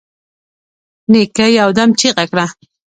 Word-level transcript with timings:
نيکه 1.11 1.45
يودم 1.57 1.89
چيغه 1.99 2.25
کړه. 2.31 2.45